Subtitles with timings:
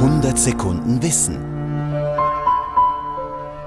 [0.00, 1.36] 100 Sekunden Wissen.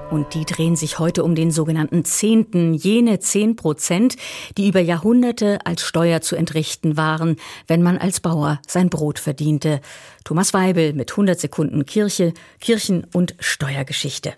[0.09, 4.15] Und die drehen sich heute um den sogenannten Zehnten, jene zehn Prozent,
[4.57, 7.35] die über Jahrhunderte als Steuer zu entrichten waren,
[7.67, 9.79] wenn man als Bauer sein Brot verdiente.
[10.23, 14.33] Thomas Weibel mit 100 Sekunden Kirche, Kirchen- und Steuergeschichte.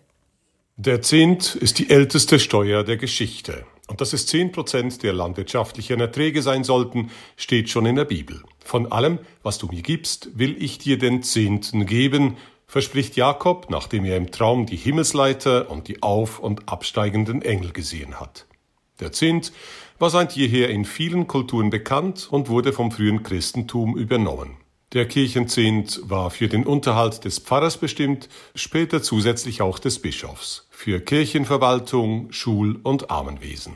[0.76, 3.66] Der Zehnt ist die älteste Steuer der Geschichte.
[3.88, 8.42] Und dass es zehn Prozent der landwirtschaftlichen Erträge sein sollten, steht schon in der Bibel.
[8.64, 12.38] Von allem, was du mir gibst, will ich dir den Zehnten geben,
[12.68, 18.20] verspricht Jakob, nachdem er im Traum die Himmelsleiter und die auf- und absteigenden Engel gesehen
[18.20, 18.48] hat.
[19.00, 19.52] Der Zehnt
[20.00, 24.58] war seit jeher in vielen Kulturen bekannt und wurde vom frühen Christentum übernommen.
[24.96, 31.02] Der Kirchenzehnt war für den Unterhalt des Pfarrers bestimmt, später zusätzlich auch des Bischofs, für
[31.02, 33.74] Kirchenverwaltung, Schul- und Armenwesen.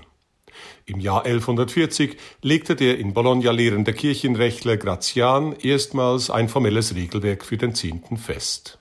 [0.86, 7.58] Im Jahr 1140 legte der in Bologna lehrende Kirchenrechtler Grazian erstmals ein formelles Regelwerk für
[7.58, 8.80] den Zehnten fest.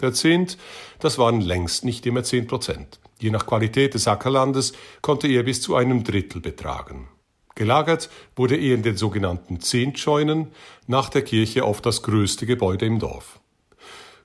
[0.00, 0.58] Der Zehnt,
[0.98, 2.98] das waren längst nicht immer zehn Prozent.
[3.20, 7.06] Je nach Qualität des Ackerlandes konnte er bis zu einem Drittel betragen.
[7.54, 10.48] Gelagert wurde er in den sogenannten Zehntscheunen,
[10.86, 13.38] nach der Kirche oft das größte Gebäude im Dorf.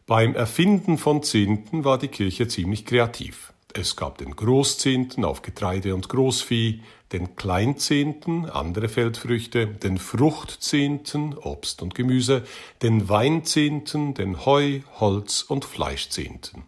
[0.07, 3.53] Beim Erfinden von Zehnten war die Kirche ziemlich kreativ.
[3.73, 11.83] Es gab den Großzehnten auf Getreide und Großvieh, den Kleinzehnten, andere Feldfrüchte, den Fruchtzehnten, Obst
[11.83, 12.43] und Gemüse,
[12.81, 16.63] den Weinzehnten, den Heu, Holz und Fleischzehnten.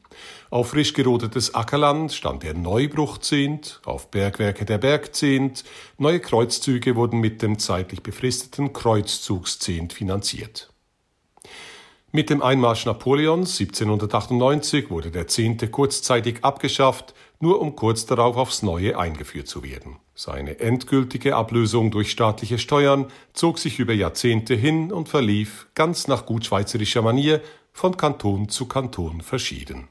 [0.49, 5.63] Auf frisch gerodetes Ackerland stand der Neubruchzehnt, auf Bergwerke der Bergzehnt,
[5.97, 10.71] neue Kreuzzüge wurden mit dem zeitlich befristeten Kreuzzugszehnt finanziert.
[12.13, 18.63] Mit dem Einmarsch Napoleons 1798 wurde der Zehnte kurzzeitig abgeschafft, nur um kurz darauf aufs
[18.63, 19.95] Neue eingeführt zu werden.
[20.13, 26.25] Seine endgültige Ablösung durch staatliche Steuern zog sich über Jahrzehnte hin und verlief, ganz nach
[26.25, 29.87] gut schweizerischer Manier, von Kanton zu Kanton verschieden.